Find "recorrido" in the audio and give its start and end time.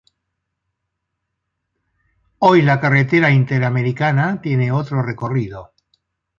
5.03-5.73